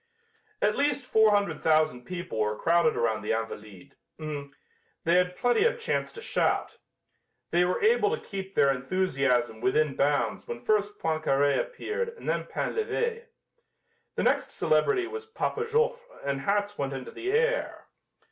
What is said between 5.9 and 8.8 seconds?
to shout. They were able to keep their